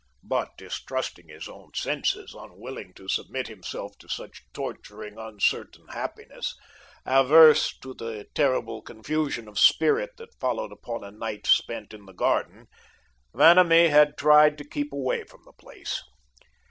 But 0.23 0.57
distrusting 0.57 1.27
his 1.27 1.47
own 1.47 1.75
senses, 1.75 2.33
unwilling 2.35 2.95
to 2.95 3.07
submit 3.07 3.47
himself 3.47 3.95
to 3.99 4.09
such 4.09 4.41
torturing, 4.51 5.19
uncertain 5.19 5.87
happiness, 5.89 6.55
averse 7.05 7.77
to 7.81 7.93
the 7.93 8.25
terrible 8.33 8.81
confusion 8.81 9.47
of 9.47 9.59
spirit 9.59 10.17
that 10.17 10.39
followed 10.39 10.71
upon 10.71 11.03
a 11.03 11.11
night 11.11 11.45
spent 11.45 11.93
in 11.93 12.07
the 12.07 12.13
garden, 12.13 12.65
Vanamee 13.35 13.89
had 13.89 14.17
tried 14.17 14.57
to 14.57 14.67
keep 14.67 14.91
away 14.91 15.23
from 15.23 15.43
the 15.45 15.53
place. 15.53 16.01